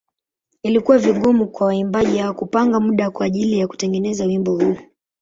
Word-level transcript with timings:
Ilikuwa 0.63 0.97
vigumu 0.97 1.47
kwa 1.47 1.67
waimbaji 1.67 2.17
hawa 2.17 2.33
kupanga 2.33 2.79
muda 2.79 3.11
kwa 3.11 3.25
ajili 3.25 3.59
ya 3.59 3.67
kutengeneza 3.67 4.25
wimbo 4.25 4.51
huu. 4.51 4.75